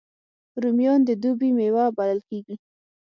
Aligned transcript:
رومیان 0.61 0.99
د 1.05 1.09
دوبي 1.21 1.49
میوه 1.57 1.85
بلل 1.97 2.19
کېږي 2.29 2.55